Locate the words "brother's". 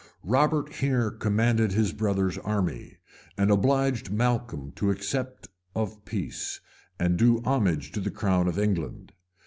1.93-2.39